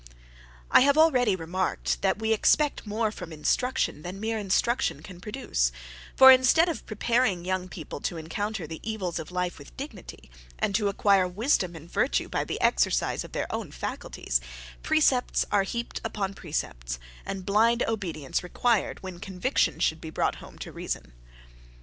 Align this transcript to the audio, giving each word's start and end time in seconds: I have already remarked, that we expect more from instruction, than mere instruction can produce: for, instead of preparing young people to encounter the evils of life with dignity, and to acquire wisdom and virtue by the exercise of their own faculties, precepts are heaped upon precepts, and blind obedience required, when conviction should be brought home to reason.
I 0.71 0.79
have 0.81 0.97
already 0.97 1.35
remarked, 1.35 2.01
that 2.01 2.17
we 2.17 2.33
expect 2.33 2.87
more 2.87 3.11
from 3.11 3.31
instruction, 3.31 4.01
than 4.01 4.19
mere 4.19 4.39
instruction 4.39 5.03
can 5.03 5.21
produce: 5.21 5.71
for, 6.15 6.31
instead 6.31 6.67
of 6.67 6.87
preparing 6.87 7.45
young 7.45 7.69
people 7.69 7.99
to 7.99 8.17
encounter 8.17 8.65
the 8.65 8.79
evils 8.81 9.19
of 9.19 9.29
life 9.31 9.59
with 9.59 9.77
dignity, 9.77 10.31
and 10.57 10.73
to 10.73 10.87
acquire 10.89 11.27
wisdom 11.27 11.75
and 11.75 11.87
virtue 11.93 12.27
by 12.27 12.43
the 12.43 12.59
exercise 12.61 13.23
of 13.23 13.33
their 13.33 13.45
own 13.53 13.71
faculties, 13.71 14.41
precepts 14.81 15.45
are 15.51 15.61
heaped 15.61 16.01
upon 16.03 16.33
precepts, 16.33 16.97
and 17.23 17.45
blind 17.45 17.83
obedience 17.87 18.41
required, 18.41 19.03
when 19.03 19.19
conviction 19.19 19.77
should 19.79 20.01
be 20.01 20.09
brought 20.09 20.37
home 20.37 20.57
to 20.57 20.71
reason. 20.71 21.13